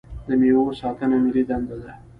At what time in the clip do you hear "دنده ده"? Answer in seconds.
1.49-1.93